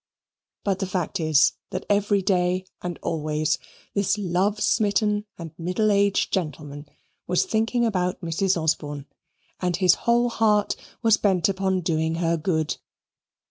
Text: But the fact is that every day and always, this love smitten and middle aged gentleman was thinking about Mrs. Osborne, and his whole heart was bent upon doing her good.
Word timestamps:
But 0.63 0.79
the 0.79 0.87
fact 0.87 1.19
is 1.19 1.53
that 1.69 1.85
every 1.87 2.23
day 2.23 2.65
and 2.81 2.97
always, 3.03 3.59
this 3.93 4.17
love 4.17 4.59
smitten 4.59 5.25
and 5.37 5.51
middle 5.59 5.91
aged 5.91 6.33
gentleman 6.33 6.89
was 7.27 7.45
thinking 7.45 7.85
about 7.85 8.19
Mrs. 8.19 8.59
Osborne, 8.59 9.05
and 9.59 9.75
his 9.75 9.93
whole 10.09 10.29
heart 10.29 10.75
was 11.03 11.17
bent 11.17 11.47
upon 11.49 11.81
doing 11.81 12.15
her 12.15 12.35
good. 12.35 12.77